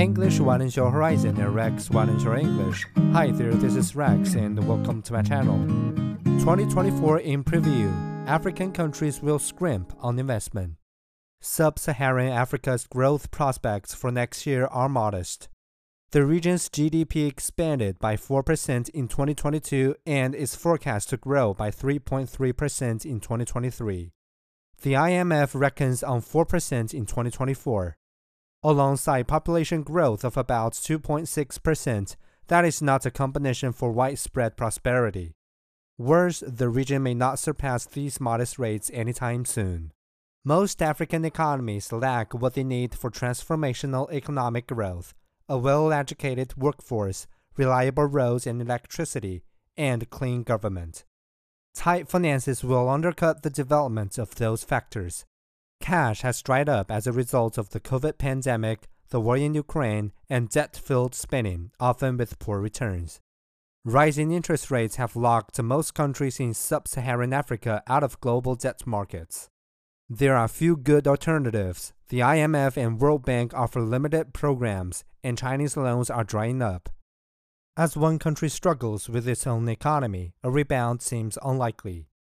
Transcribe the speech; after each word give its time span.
English 0.00 0.40
widens 0.40 0.76
your 0.76 0.90
horizon 0.90 1.38
and 1.38 1.54
Rex 1.54 1.90
widens 1.90 2.24
your 2.24 2.34
English. 2.34 2.86
Hi 3.12 3.30
there, 3.30 3.52
this 3.52 3.76
is 3.76 3.94
Rex 3.94 4.34
and 4.34 4.66
welcome 4.66 5.02
to 5.02 5.12
my 5.12 5.20
channel. 5.20 5.58
2024 6.38 7.18
in 7.18 7.44
preview 7.44 8.26
African 8.26 8.72
countries 8.72 9.20
will 9.20 9.38
scrimp 9.38 9.92
on 10.00 10.18
investment. 10.18 10.76
Sub 11.42 11.78
Saharan 11.78 12.32
Africa's 12.32 12.86
growth 12.86 13.30
prospects 13.30 13.92
for 13.92 14.10
next 14.10 14.46
year 14.46 14.64
are 14.68 14.88
modest. 14.88 15.50
The 16.12 16.24
region's 16.24 16.70
GDP 16.70 17.28
expanded 17.28 17.98
by 17.98 18.16
4% 18.16 18.88
in 18.88 19.06
2022 19.06 19.96
and 20.06 20.34
is 20.34 20.54
forecast 20.54 21.10
to 21.10 21.18
grow 21.18 21.52
by 21.52 21.70
3.3% 21.70 23.04
in 23.04 23.20
2023. 23.20 24.12
The 24.80 24.92
IMF 24.94 25.50
reckons 25.52 26.02
on 26.02 26.22
4% 26.22 26.94
in 26.94 27.04
2024. 27.04 27.98
Alongside 28.62 29.26
population 29.26 29.82
growth 29.82 30.22
of 30.22 30.36
about 30.36 30.74
2.6%, 30.74 32.16
that 32.48 32.64
is 32.64 32.82
not 32.82 33.06
a 33.06 33.10
combination 33.10 33.72
for 33.72 33.90
widespread 33.90 34.56
prosperity. 34.56 35.32
Worse, 35.96 36.42
the 36.46 36.68
region 36.68 37.02
may 37.02 37.14
not 37.14 37.38
surpass 37.38 37.86
these 37.86 38.20
modest 38.20 38.58
rates 38.58 38.90
anytime 38.92 39.46
soon. 39.46 39.92
Most 40.44 40.82
African 40.82 41.24
economies 41.24 41.90
lack 41.90 42.34
what 42.34 42.54
they 42.54 42.64
need 42.64 42.94
for 42.94 43.10
transformational 43.10 44.12
economic 44.12 44.66
growth 44.66 45.14
a 45.48 45.58
well 45.58 45.92
educated 45.92 46.56
workforce, 46.56 47.26
reliable 47.56 48.04
roads 48.04 48.46
and 48.46 48.62
electricity, 48.62 49.42
and 49.76 50.08
clean 50.10 50.44
government. 50.44 51.04
Tight 51.74 52.08
finances 52.08 52.62
will 52.62 52.88
undercut 52.88 53.42
the 53.42 53.50
development 53.50 54.16
of 54.16 54.36
those 54.36 54.62
factors. 54.62 55.24
Cash 55.80 56.20
has 56.20 56.42
dried 56.42 56.68
up 56.68 56.90
as 56.90 57.06
a 57.06 57.12
result 57.12 57.58
of 57.58 57.70
the 57.70 57.80
COVID 57.80 58.18
pandemic, 58.18 58.86
the 59.08 59.20
war 59.20 59.36
in 59.36 59.54
Ukraine, 59.54 60.12
and 60.28 60.48
debt 60.48 60.76
filled 60.76 61.14
spending, 61.14 61.70
often 61.80 62.16
with 62.16 62.38
poor 62.38 62.60
returns. 62.60 63.20
Rising 63.84 64.30
interest 64.30 64.70
rates 64.70 64.96
have 64.96 65.16
locked 65.16 65.60
most 65.62 65.94
countries 65.94 66.38
in 66.38 66.52
sub 66.52 66.86
Saharan 66.86 67.32
Africa 67.32 67.82
out 67.86 68.04
of 68.04 68.20
global 68.20 68.54
debt 68.54 68.86
markets. 68.86 69.48
There 70.08 70.36
are 70.36 70.48
few 70.48 70.76
good 70.76 71.06
alternatives. 71.08 71.94
The 72.08 72.18
IMF 72.18 72.76
and 72.76 73.00
World 73.00 73.24
Bank 73.24 73.54
offer 73.54 73.80
limited 73.80 74.34
programs, 74.34 75.04
and 75.24 75.38
Chinese 75.38 75.76
loans 75.76 76.10
are 76.10 76.24
drying 76.24 76.60
up. 76.60 76.90
As 77.76 77.96
one 77.96 78.18
country 78.18 78.50
struggles 78.50 79.08
with 79.08 79.26
its 79.26 79.46
own 79.46 79.68
economy, 79.68 80.34
a 80.42 80.50
rebound 80.50 81.00
seems 81.00 81.38
unlikely. 81.42 82.09